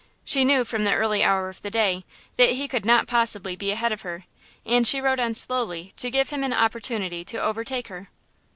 [0.25, 2.05] She knew, from the early hour of the day,
[2.35, 4.25] that he could not possibly be ahead of her,
[4.65, 8.09] and she rode on slowly to give him an opportunity to overtake her.